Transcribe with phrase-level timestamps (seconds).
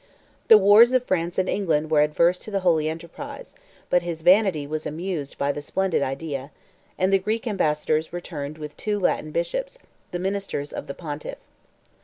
[0.47, 3.53] The wars of France and England were adverse to the holy enterprise;
[3.87, 6.49] but his vanity was amused by the splendid idea;
[6.97, 9.77] and the Greek ambassadors returned with two Latin bishops,
[10.09, 11.37] the ministers of the pontiff.